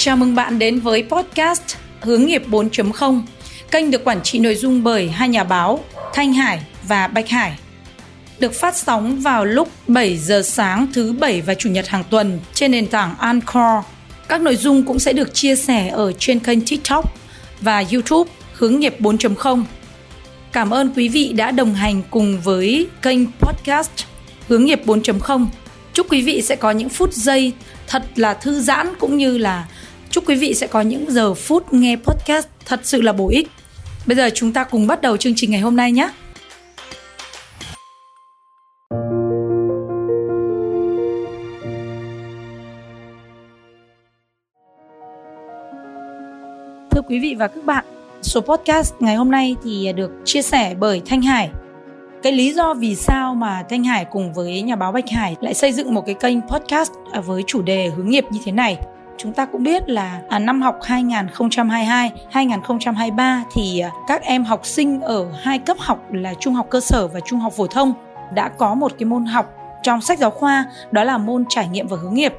[0.00, 1.62] Chào mừng bạn đến với podcast
[2.00, 3.22] Hướng nghiệp 4.0,
[3.70, 7.58] kênh được quản trị nội dung bởi hai nhà báo Thanh Hải và Bạch Hải.
[8.38, 12.40] Được phát sóng vào lúc 7 giờ sáng thứ bảy và chủ nhật hàng tuần
[12.54, 13.84] trên nền tảng Anchor.
[14.28, 17.14] Các nội dung cũng sẽ được chia sẻ ở trên kênh TikTok
[17.60, 19.64] và YouTube Hướng nghiệp 4.0.
[20.52, 23.90] Cảm ơn quý vị đã đồng hành cùng với kênh podcast
[24.48, 25.46] Hướng nghiệp 4.0.
[25.94, 27.52] Chúc quý vị sẽ có những phút giây
[27.86, 29.66] thật là thư giãn cũng như là
[30.18, 33.48] chúc quý vị sẽ có những giờ phút nghe podcast thật sự là bổ ích.
[34.06, 36.10] Bây giờ chúng ta cùng bắt đầu chương trình ngày hôm nay nhé.
[46.90, 47.84] Thưa quý vị và các bạn,
[48.22, 51.50] số podcast ngày hôm nay thì được chia sẻ bởi Thanh Hải.
[52.22, 55.54] Cái lý do vì sao mà Thanh Hải cùng với nhà báo Bạch Hải lại
[55.54, 56.92] xây dựng một cái kênh podcast
[57.24, 58.78] với chủ đề hướng nghiệp như thế này
[59.18, 64.66] chúng ta cũng biết là à, năm học 2022 2023 thì à, các em học
[64.66, 67.94] sinh ở hai cấp học là trung học cơ sở và trung học phổ thông
[68.34, 71.86] đã có một cái môn học trong sách giáo khoa đó là môn trải nghiệm
[71.86, 72.34] và hướng nghiệp.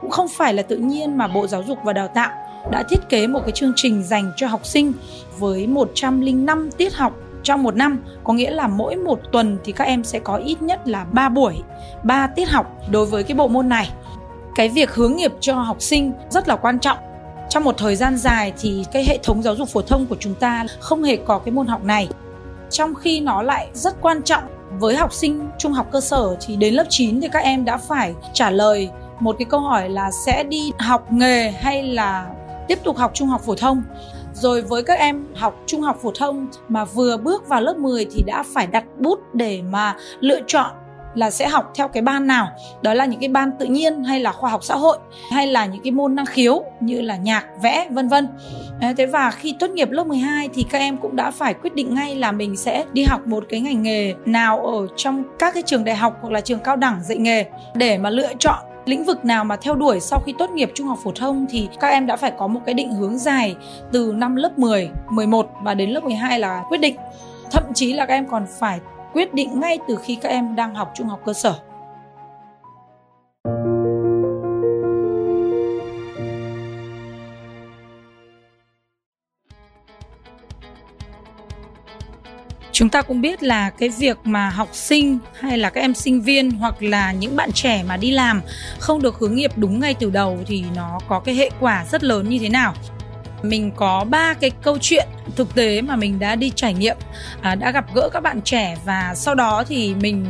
[0.00, 2.30] Cũng không phải là tự nhiên mà Bộ Giáo dục và Đào tạo
[2.70, 4.92] đã thiết kế một cái chương trình dành cho học sinh
[5.38, 7.98] với 105 tiết học trong một năm.
[8.24, 11.28] Có nghĩa là mỗi một tuần thì các em sẽ có ít nhất là 3
[11.28, 11.54] buổi
[12.02, 13.90] 3 tiết học đối với cái bộ môn này
[14.58, 16.98] cái việc hướng nghiệp cho học sinh rất là quan trọng.
[17.48, 20.34] Trong một thời gian dài thì cái hệ thống giáo dục phổ thông của chúng
[20.34, 22.08] ta không hề có cái môn học này.
[22.70, 24.42] Trong khi nó lại rất quan trọng
[24.78, 27.76] với học sinh trung học cơ sở thì đến lớp 9 thì các em đã
[27.76, 32.26] phải trả lời một cái câu hỏi là sẽ đi học nghề hay là
[32.68, 33.82] tiếp tục học trung học phổ thông.
[34.34, 38.06] Rồi với các em học trung học phổ thông mà vừa bước vào lớp 10
[38.12, 40.70] thì đã phải đặt bút để mà lựa chọn
[41.18, 42.48] là sẽ học theo cái ban nào.
[42.82, 44.98] Đó là những cái ban tự nhiên hay là khoa học xã hội
[45.30, 48.28] hay là những cái môn năng khiếu như là nhạc vẽ vân vân.
[48.96, 51.94] Thế và khi tốt nghiệp lớp 12 thì các em cũng đã phải quyết định
[51.94, 55.62] ngay là mình sẽ đi học một cái ngành nghề nào ở trong các cái
[55.62, 57.44] trường đại học hoặc là trường cao đẳng dạy nghề.
[57.74, 60.86] Để mà lựa chọn lĩnh vực nào mà theo đuổi sau khi tốt nghiệp trung
[60.86, 63.56] học phổ thông thì các em đã phải có một cái định hướng dài
[63.92, 66.96] từ năm lớp 10, 11 và đến lớp 12 là quyết định.
[67.50, 68.80] Thậm chí là các em còn phải
[69.18, 71.54] quyết định ngay từ khi các em đang học trung học cơ sở.
[82.72, 86.22] Chúng ta cũng biết là cái việc mà học sinh hay là các em sinh
[86.22, 88.40] viên hoặc là những bạn trẻ mà đi làm
[88.78, 92.04] không được hướng nghiệp đúng ngay từ đầu thì nó có cái hệ quả rất
[92.04, 92.74] lớn như thế nào
[93.42, 96.96] mình có ba cái câu chuyện thực tế mà mình đã đi trải nghiệm
[97.40, 100.26] à, đã gặp gỡ các bạn trẻ và sau đó thì mình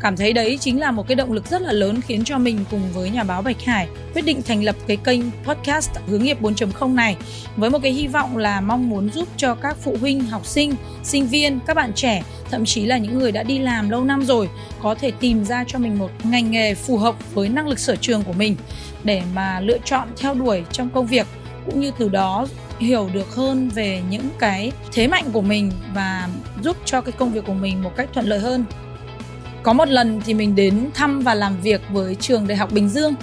[0.00, 2.64] cảm thấy đấy chính là một cái động lực rất là lớn khiến cho mình
[2.70, 6.40] cùng với nhà báo Bạch Hải quyết định thành lập cái kênh podcast hướng nghiệp
[6.40, 7.16] 4.0 này
[7.56, 10.74] với một cái hy vọng là mong muốn giúp cho các phụ huynh, học sinh,
[11.02, 14.22] sinh viên, các bạn trẻ thậm chí là những người đã đi làm lâu năm
[14.22, 14.48] rồi
[14.82, 17.96] có thể tìm ra cho mình một ngành nghề phù hợp với năng lực sở
[17.96, 18.56] trường của mình
[19.04, 21.26] để mà lựa chọn theo đuổi trong công việc
[21.70, 22.46] cũng như từ đó
[22.78, 26.28] hiểu được hơn về những cái thế mạnh của mình và
[26.62, 28.64] giúp cho cái công việc của mình một cách thuận lợi hơn.
[29.62, 32.88] Có một lần thì mình đến thăm và làm việc với trường đại học bình
[32.88, 33.14] dương.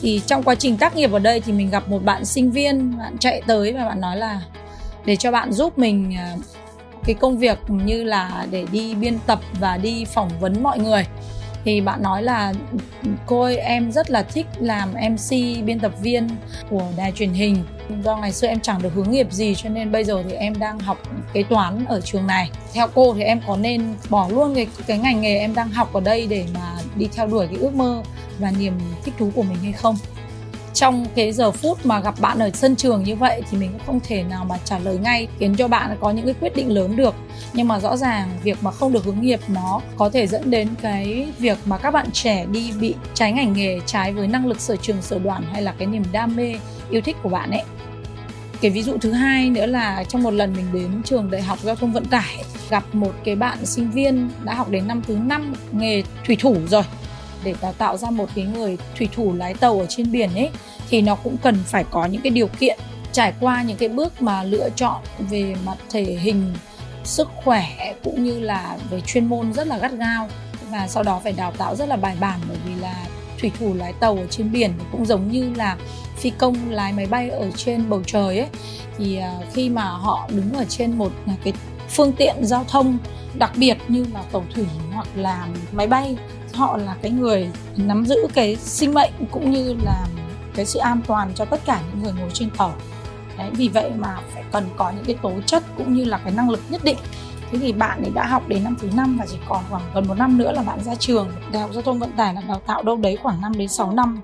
[0.00, 2.98] Thì trong quá trình tác nghiệp ở đây thì mình gặp một bạn sinh viên,
[2.98, 4.42] bạn chạy tới và bạn nói là
[5.04, 6.36] để cho bạn giúp mình à,
[7.04, 11.06] cái công việc như là để đi biên tập và đi phỏng vấn mọi người.
[11.64, 12.52] Thì bạn nói là
[13.26, 15.30] cô ơi, em rất là thích làm mc
[15.64, 16.28] biên tập viên
[16.70, 17.64] của đài truyền hình
[18.02, 20.58] do ngày xưa em chẳng được hướng nghiệp gì, cho nên bây giờ thì em
[20.58, 20.98] đang học
[21.32, 22.50] kế toán ở trường này.
[22.72, 25.92] Theo cô thì em có nên bỏ luôn cái cái ngành nghề em đang học
[25.92, 28.02] ở đây để mà đi theo đuổi cái ước mơ
[28.38, 29.96] và niềm thích thú của mình hay không?
[30.82, 33.86] Trong cái giờ phút mà gặp bạn ở sân trường như vậy thì mình cũng
[33.86, 36.70] không thể nào mà trả lời ngay, khiến cho bạn có những cái quyết định
[36.70, 37.14] lớn được.
[37.52, 40.68] Nhưng mà rõ ràng việc mà không được hướng nghiệp nó có thể dẫn đến
[40.82, 44.60] cái việc mà các bạn trẻ đi bị trái ngành nghề, trái với năng lực
[44.60, 46.54] sở trường, sở đoản hay là cái niềm đam mê,
[46.90, 47.62] yêu thích của bạn ấy.
[48.60, 51.58] Cái ví dụ thứ hai nữa là trong một lần mình đến trường đại học
[51.62, 55.14] giao thông vận tải, gặp một cái bạn sinh viên đã học đến năm thứ
[55.14, 56.84] năm nghề thủy thủ rồi,
[57.44, 60.50] để đào tạo ra một cái người thủy thủ lái tàu ở trên biển ấy
[60.92, 62.78] thì nó cũng cần phải có những cái điều kiện,
[63.12, 66.54] trải qua những cái bước mà lựa chọn về mặt thể hình,
[67.04, 70.28] sức khỏe cũng như là về chuyên môn rất là gắt gao.
[70.70, 72.94] Và sau đó phải đào tạo rất là bài bản, bởi vì là
[73.40, 75.76] thủy thủ lái tàu ở trên biển cũng giống như là
[76.16, 78.48] phi công lái máy bay ở trên bầu trời ấy.
[78.98, 81.12] Thì à, khi mà họ đứng ở trên một
[81.44, 81.52] cái
[81.88, 82.98] phương tiện giao thông
[83.34, 86.16] đặc biệt như là tàu thủy hoặc là máy bay,
[86.52, 90.06] họ là cái người nắm giữ cái sinh mệnh cũng như là
[90.54, 92.74] cái sự an toàn cho tất cả những người ngồi trên tàu.
[93.38, 96.32] Đấy, vì vậy mà phải cần có những cái tố chất cũng như là cái
[96.32, 96.96] năng lực nhất định.
[97.50, 100.08] Thế thì bạn ấy đã học đến năm thứ năm và chỉ còn khoảng gần
[100.08, 101.32] một năm nữa là bạn ra trường.
[101.52, 103.92] Đại học giao thông vận tải là đào tạo đâu đấy khoảng 5 đến 6
[103.92, 104.20] năm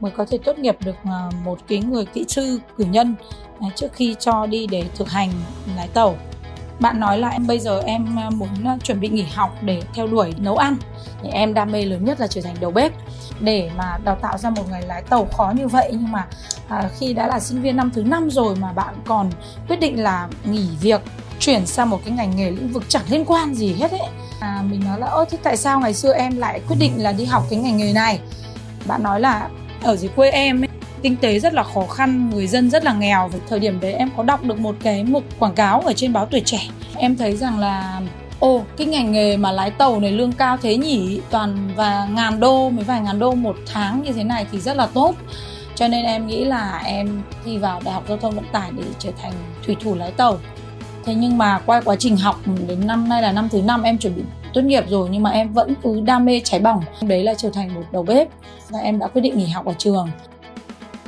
[0.00, 3.14] mới có thể tốt nghiệp được ờ, một cái người kỹ sư cử nhân
[3.60, 5.30] ờ, trước khi cho đi để thực hành
[5.76, 6.16] lái tàu
[6.80, 9.82] bạn nói là em bây giờ em à, muốn à, chuẩn bị nghỉ học để
[9.94, 10.76] theo đuổi nấu ăn.
[11.22, 12.92] Thì em đam mê lớn nhất là trở thành đầu bếp.
[13.40, 16.26] Để mà đào tạo ra một người lái tàu khó như vậy nhưng mà
[16.68, 19.30] à, khi đã là sinh viên năm thứ năm rồi mà bạn còn
[19.68, 21.00] quyết định là nghỉ việc
[21.38, 24.08] chuyển sang một cái ngành nghề lĩnh vực chẳng liên quan gì hết ấy.
[24.40, 27.12] À, mình nói là ơ thế tại sao ngày xưa em lại quyết định là
[27.12, 28.20] đi học cái ngành nghề này?
[28.86, 29.48] Bạn nói là
[29.82, 30.68] ở dưới quê em ấy,
[31.02, 33.28] kinh tế rất là khó khăn, người dân rất là nghèo.
[33.28, 36.12] Và thời điểm đấy em có đọc được một cái mục quảng cáo ở trên
[36.12, 36.60] báo tuổi trẻ.
[36.96, 38.00] Em thấy rằng là
[38.38, 41.20] ồ cái ngành nghề mà lái tàu này lương cao thế nhỉ?
[41.30, 44.76] Toàn và ngàn đô, mấy vài ngàn đô một tháng như thế này thì rất
[44.76, 45.14] là tốt.
[45.74, 48.82] Cho nên em nghĩ là em thi vào đại học giao thông vận tải để
[48.98, 49.32] trở thành
[49.66, 50.38] thủy thủ lái tàu.
[51.04, 53.98] Thế nhưng mà qua quá trình học đến năm, nay là năm thứ năm em
[53.98, 54.22] chuẩn bị
[54.54, 56.82] tốt nghiệp rồi nhưng mà em vẫn cứ đam mê cháy bỏng.
[57.02, 58.28] Đấy là trở thành một đầu bếp
[58.68, 60.08] và em đã quyết định nghỉ học ở trường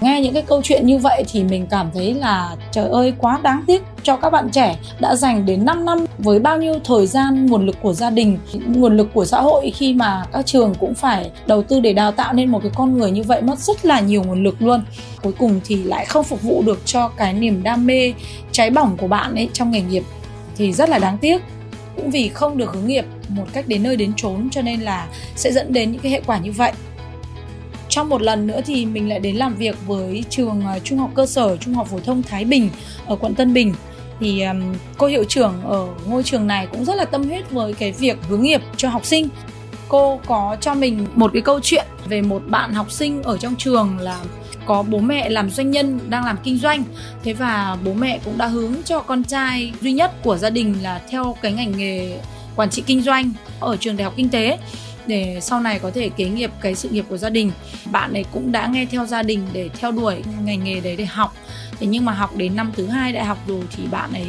[0.03, 3.39] nghe những cái câu chuyện như vậy thì mình cảm thấy là trời ơi, quá
[3.43, 7.07] đáng tiếc cho các bạn trẻ đã dành đến 5 năm với bao nhiêu thời
[7.07, 10.75] gian, nguồn lực của gia đình, nguồn lực của xã hội khi mà các trường
[10.75, 13.59] cũng phải đầu tư để đào tạo nên một cái con người như vậy mất
[13.59, 14.85] rất là nhiều nguồn lực luôn.
[15.23, 18.13] Cuối cùng thì lại không phục vụ được cho cái niềm đam mê
[18.53, 20.05] cháy bỏng của bạn ấy trong nghề nghiệp
[20.57, 21.43] thì rất là đáng tiếc.
[21.97, 25.07] Cũng vì không được hướng nghiệp một cách đến nơi đến chốn cho nên là
[25.37, 26.73] sẽ dẫn đến những cái hệ quả như vậy
[27.93, 31.11] trong một lần nữa thì mình lại đến làm việc với trường à, trung học
[31.15, 32.71] cơ sở trung học phổ thông Thái Bình
[33.07, 33.75] ở quận Tân Bình.
[34.21, 37.73] Thì um, cô hiệu trưởng ở ngôi trường này cũng rất là tâm huyết với
[37.73, 39.29] cái việc hướng nghiệp cho học sinh.
[39.89, 43.57] Cô có cho mình một cái câu chuyện về một bạn học sinh ở trong
[43.57, 44.19] trường là
[44.67, 46.85] có bố mẹ làm doanh nhân đang làm kinh doanh.
[47.25, 50.75] Thế và bố mẹ cũng đã hướng cho con trai duy nhất của gia đình
[50.83, 52.19] là theo cái ngành nghề
[52.57, 54.59] quản trị kinh doanh ở trường đại học kinh tế
[55.07, 57.51] để sau này có thể kế nghiệp cái sự nghiệp của gia đình.
[57.91, 61.05] Bạn ấy cũng đã nghe theo gia đình để theo đuổi ngành nghề đấy để
[61.05, 61.35] học.
[61.81, 64.27] Thế nhưng mà học đến năm thứ hai đại học rồi thì bạn ấy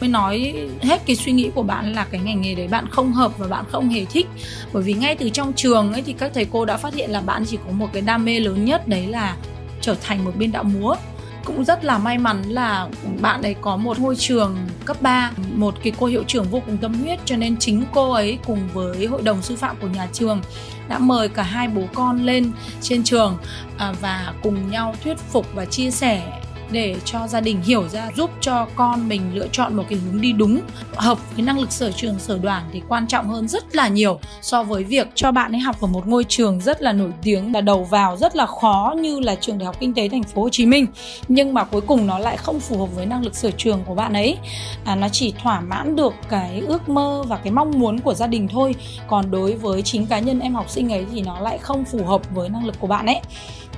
[0.00, 3.12] mới nói hết cái suy nghĩ của bạn là cái ngành nghề đấy bạn không
[3.12, 4.26] hợp và bạn không hề thích.
[4.72, 7.20] Bởi vì ngay từ trong trường ấy thì các thầy cô đã phát hiện là
[7.20, 9.36] bạn chỉ có một cái đam mê lớn nhất, đấy là
[9.80, 10.94] trở thành một biên đạo múa
[11.44, 12.88] cũng rất là may mắn là
[13.20, 16.76] bạn ấy có một ngôi trường cấp 3 một cái cô hiệu trưởng vô cùng
[16.76, 20.08] tâm huyết, cho nên chính cô ấy cùng với hội đồng sư phạm của nhà
[20.12, 20.40] trường
[20.88, 23.38] đã mời cả hai bố con lên trên trường
[23.78, 28.10] à, và cùng nhau thuyết phục và chia sẻ để cho gia đình hiểu ra
[28.16, 30.60] giúp cho con mình lựa chọn một cái hướng đi đúng
[30.94, 34.20] hợp với năng lực sở trường sở đoàn thì quan trọng hơn rất là nhiều
[34.42, 37.52] so với việc cho bạn ấy học ở một ngôi trường rất là nổi tiếng
[37.52, 40.42] là đầu vào rất là khó như là trường đại học kinh tế thành phố
[40.42, 40.86] Hồ Chí Minh.
[41.28, 43.94] Nhưng mà cuối cùng nó lại không phù hợp với năng lực sở trường của
[43.94, 44.38] bạn ấy.
[44.84, 48.26] À, nó chỉ thỏa mãn được cái ước mơ và cái mong muốn của gia
[48.26, 48.74] đình thôi.
[49.06, 52.04] Còn đối với chính cá nhân em học sinh ấy thì nó lại không phù
[52.04, 53.20] hợp với năng lực của bạn ấy.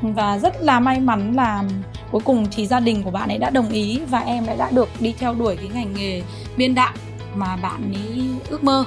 [0.02, 1.64] Và rất là may mắn là
[2.10, 4.56] cuối cùng thì gia gia đình của bạn ấy đã đồng ý và em lại
[4.56, 6.22] đã được đi theo đuổi cái ngành nghề
[6.56, 6.92] biên đạo
[7.34, 8.84] mà bạn ấy ước mơ.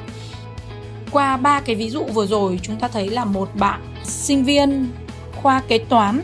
[1.12, 4.88] Qua ba cái ví dụ vừa rồi chúng ta thấy là một bạn sinh viên
[5.36, 6.22] khoa kế toán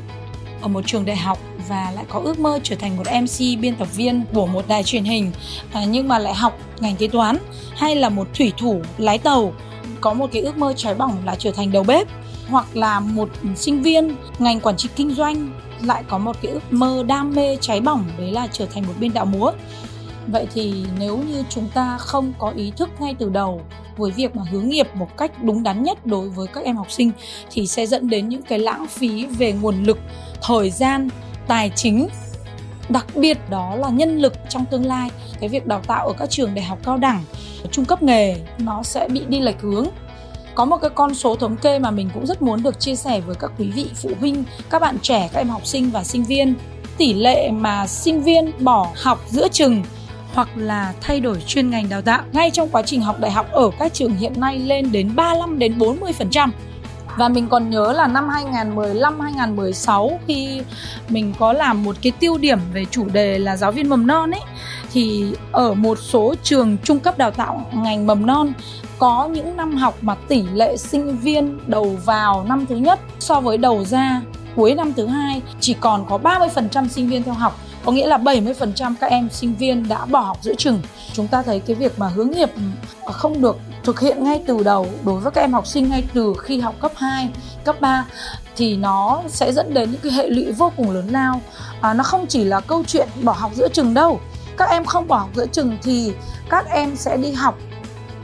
[0.62, 3.76] ở một trường đại học và lại có ước mơ trở thành một MC biên
[3.76, 5.32] tập viên của một đài truyền hình
[5.74, 7.38] à, nhưng mà lại học ngành kế toán
[7.76, 9.54] hay là một thủy thủ lái tàu
[10.02, 12.08] có một cái ước mơ trái bỏng là trở thành đầu bếp
[12.48, 15.50] hoặc là một sinh viên ngành quản trị kinh doanh
[15.86, 18.94] lại có một cái ước mơ đam mê cháy bỏng, đấy là trở thành một
[19.00, 19.52] biên đạo múa.
[20.28, 23.62] Vậy thì nếu như chúng ta không có ý thức ngay từ đầu
[23.98, 26.92] với việc mà hướng nghiệp một cách đúng đắn nhất đối với các em học
[26.92, 27.12] sinh,
[27.52, 29.98] thì sẽ dẫn đến những cái lãng phí về nguồn lực,
[30.42, 31.10] thời gian,
[31.48, 32.08] tài chính.
[32.90, 35.10] Đặc biệt đó là nhân lực trong tương lai.
[35.40, 37.24] Cái việc đào tạo ở các trường đại học cao đẳng,
[37.72, 39.88] trung cấp nghề, nó sẽ bị đi lệch hướng
[40.56, 43.22] có một cái con số thống kê mà mình cũng rất muốn được chia sẻ
[43.22, 46.24] với các quý vị phụ huynh, các bạn trẻ, các em học sinh và sinh
[46.24, 46.56] viên
[46.98, 49.84] tỷ lệ mà sinh viên bỏ học giữa chừng
[50.34, 53.52] hoặc là thay đổi chuyên ngành đào tạo ngay trong quá trình học đại học
[53.52, 56.50] ở các trường hiện nay lên đến 35 đến 40%.
[57.18, 60.62] Và mình còn nhớ là năm 2015 2016 khi
[61.10, 64.32] mình có làm một cái tiêu điểm về chủ đề là giáo viên mầm non
[64.32, 64.42] ấy,
[64.94, 68.54] thì ở một số trường trung cấp đào tạo ngành mầm non
[69.00, 73.40] có những năm học mà tỷ lệ sinh viên đầu vào năm thứ nhất so
[73.40, 74.22] với đầu ra
[74.56, 78.18] cuối năm thứ hai chỉ còn có 30% sinh viên theo học có nghĩa là
[78.18, 80.82] 70% các em sinh viên đã bỏ học giữa chừng.
[81.14, 82.50] Chúng ta thấy cái việc mà hướng nghiệp
[83.06, 86.34] không được thực hiện ngay từ đầu đối với các em học sinh ngay từ
[86.40, 87.30] khi học cấp 2,
[87.64, 88.06] cấp 3
[88.56, 91.42] thì nó sẽ dẫn đến những cái hệ lụy vô cùng lớn lao.
[91.82, 94.20] À, nó không chỉ là câu chuyện bỏ học giữa chừng đâu.
[94.58, 96.14] Các em không bỏ học giữa chừng thì
[96.50, 97.58] các em sẽ đi học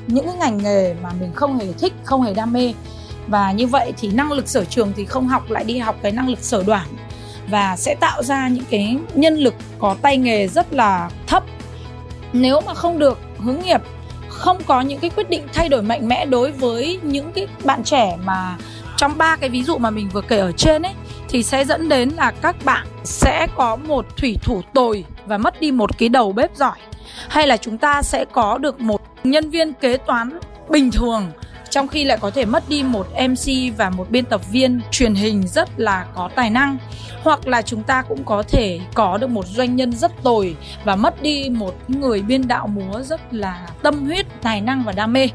[0.08, 2.74] những cái ngành nghề mà mình không hề thích không hề đam mê.
[3.28, 6.12] Và như vậy thì năng lực sở trường thì không học lại đi học cái
[6.12, 6.88] năng lực sở đoản
[7.50, 11.44] và sẽ tạo ra những cái nhân lực có tay nghề rất là thấp.
[12.34, 13.82] Nếu mà không được hướng nghiệp,
[14.30, 17.84] không có những cái quyết định thay đổi mạnh mẽ đối với những cái bạn
[17.84, 18.58] trẻ mà
[18.98, 20.94] trong ba cái ví dụ mà mình vừa kể ở trên ấy,
[21.30, 25.62] thì sẽ dẫn đến là các bạn sẽ có một thủy thủ tồi và mất
[25.62, 26.78] đi một cái đầu bếp giỏi.
[27.30, 30.40] Hay là chúng ta sẽ có được một nhân viên kế toán
[30.70, 31.32] bình thường
[31.70, 35.16] trong khi lại có thể mất đi một MC và một biên tập viên truyền
[35.16, 36.78] hình rất là có tài năng.
[37.24, 40.96] Hoặc là chúng ta cũng có thể có được một doanh nhân rất tồi và
[40.96, 45.14] mất đi một người biên đạo múa rất là tâm huyết, tài năng và đam
[45.14, 45.30] mê.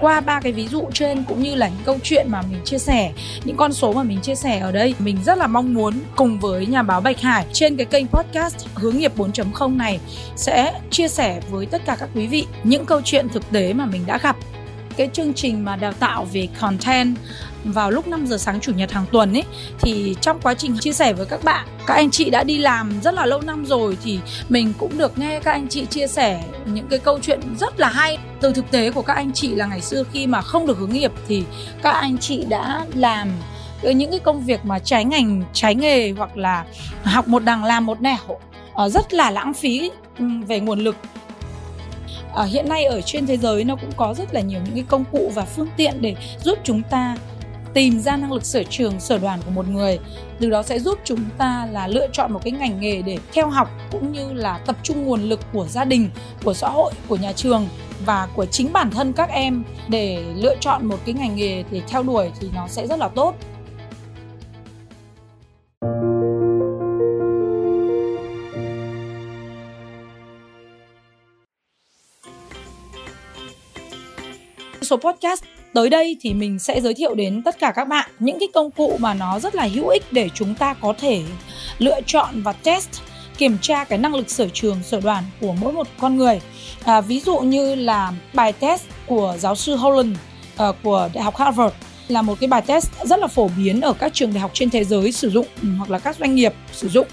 [0.00, 2.78] Qua ba cái ví dụ trên cũng như là những câu chuyện mà mình chia
[2.78, 3.12] sẻ,
[3.44, 6.38] những con số mà mình chia sẻ ở đây, mình rất là mong muốn cùng
[6.38, 10.00] với nhà báo Bạch Hải trên cái kênh podcast hướng nghiệp 4.0 này
[10.36, 13.86] sẽ chia sẻ với tất cả các quý vị những câu chuyện thực tế mà
[13.86, 14.36] mình đã gặp
[14.98, 17.16] cái chương trình mà đào tạo về content
[17.64, 19.44] vào lúc 5 giờ sáng chủ nhật hàng tuần ấy,
[19.80, 23.00] thì trong quá trình chia sẻ với các bạn, các anh chị đã đi làm
[23.02, 26.44] rất là lâu năm rồi thì mình cũng được nghe các anh chị chia sẻ
[26.66, 28.18] những cái câu chuyện rất là hay.
[28.40, 30.90] Từ thực tế của các anh chị là ngày xưa khi mà không được hướng
[30.90, 31.44] nghiệp thì
[31.82, 33.28] các anh chị đã làm
[33.82, 36.64] những cái công việc mà trái ngành, trái nghề hoặc là
[37.02, 38.38] học một đằng làm một nẻo
[38.74, 40.96] ờ, rất là lãng phí ừ, về nguồn lực
[42.34, 44.84] à, hiện nay ở trên thế giới nó cũng có rất là nhiều những cái
[44.88, 47.16] công cụ và phương tiện để giúp chúng ta
[47.74, 49.98] tìm ra năng lực sở trường sở đoàn của một người.
[50.40, 53.48] Từ đó sẽ giúp chúng ta là lựa chọn một cái ngành nghề để theo
[53.48, 56.10] học cũng như là tập trung nguồn lực của gia đình
[56.44, 57.68] của xã hội của nhà trường
[58.04, 59.64] và của chính bản thân các em.
[59.88, 63.08] Để lựa chọn một cái ngành nghề để theo đuổi thì nó sẽ rất là
[63.08, 63.34] tốt.
[74.88, 75.42] Số podcast.
[75.72, 78.70] Tới đây thì mình sẽ giới thiệu đến tất cả các bạn những cái công
[78.70, 81.22] cụ mà nó rất là hữu ích để chúng ta có thể
[81.78, 82.88] lựa chọn và test
[83.38, 86.40] kiểm tra cái năng lực sở trường sở đoàn của mỗi một con người.
[86.84, 90.16] À, ví dụ như là bài test của giáo sư Holland
[90.68, 91.74] uh, của đại học Harvard
[92.08, 94.70] là một cái bài test rất là phổ biến ở các trường đại học trên
[94.70, 97.06] thế giới sử dụng ừ, hoặc là các doanh nghiệp sử dụng.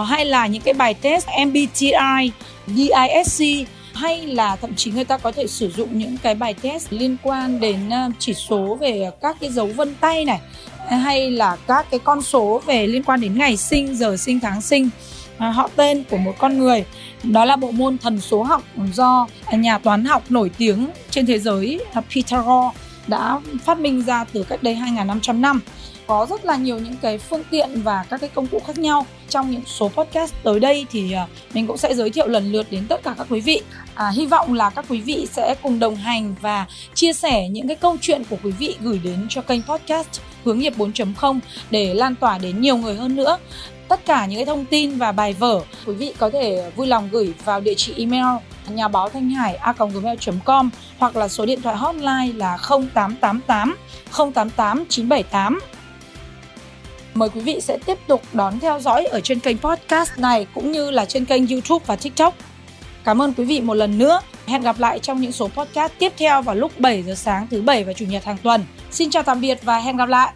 [0.00, 2.30] Uh, hay là những cái bài test MBTI,
[2.66, 6.86] DISC hay là thậm chí người ta có thể sử dụng những cái bài test
[6.90, 10.40] liên quan đến ờ, chỉ số về các cái dấu vân tay này,
[10.88, 14.60] hay là các cái con số về liên quan đến ngày sinh, giờ sinh, tháng
[14.60, 14.88] sinh
[15.38, 16.84] ờ, họ tên của một con người.
[17.22, 21.38] Đó là bộ môn thần số học do nhà toán học nổi tiếng trên thế
[21.38, 25.60] giới ờ, Pythagore đã phát minh ra từ cách đây 2.500 năm
[26.06, 29.06] có rất là nhiều những cái phương tiện và các cái công cụ khác nhau.
[29.28, 32.66] Trong những số podcast tới đây thì ờ, mình cũng sẽ giới thiệu lần lượt
[32.70, 33.60] đến tất cả các quý vị.
[33.94, 37.68] À, hy vọng là các quý vị sẽ cùng đồng hành và chia sẻ những
[37.68, 40.08] cái câu chuyện của quý vị gửi đến cho kênh podcast
[40.44, 41.38] hướng nghiệp 4.0
[41.70, 43.38] để lan tỏa đến nhiều người hơn nữa
[43.88, 47.08] tất cả những cái thông tin và bài vở, quý vị có thể vui lòng
[47.12, 48.26] gửi vào địa chỉ email
[48.68, 53.76] nhà báo thanh hải a gmail.com hoặc là số điện thoại hotline là 0888
[54.10, 55.60] 088 978
[57.14, 60.72] Mời quý vị sẽ tiếp tục đón theo dõi ở trên kênh podcast này cũng
[60.72, 62.34] như là trên kênh YouTube và TikTok.
[63.04, 64.20] Cảm ơn quý vị một lần nữa.
[64.46, 67.62] Hẹn gặp lại trong những số podcast tiếp theo vào lúc 7 giờ sáng thứ
[67.62, 68.64] bảy và chủ nhật hàng tuần.
[68.90, 70.32] Xin chào tạm biệt và hẹn gặp lại.